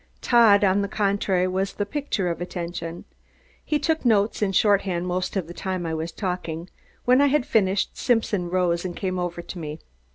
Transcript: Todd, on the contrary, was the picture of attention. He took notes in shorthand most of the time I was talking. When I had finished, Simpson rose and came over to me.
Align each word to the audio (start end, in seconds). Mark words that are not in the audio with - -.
Todd, 0.19 0.63
on 0.63 0.81
the 0.81 0.87
contrary, 0.87 1.47
was 1.47 1.73
the 1.73 1.85
picture 1.85 2.27
of 2.31 2.41
attention. 2.41 3.05
He 3.63 3.77
took 3.77 4.03
notes 4.03 4.41
in 4.41 4.51
shorthand 4.51 5.05
most 5.05 5.35
of 5.35 5.45
the 5.45 5.53
time 5.53 5.85
I 5.85 5.93
was 5.93 6.11
talking. 6.11 6.71
When 7.05 7.21
I 7.21 7.27
had 7.27 7.45
finished, 7.45 7.95
Simpson 7.95 8.49
rose 8.49 8.83
and 8.83 8.95
came 8.97 9.19
over 9.19 9.43
to 9.43 9.59
me. 9.59 9.77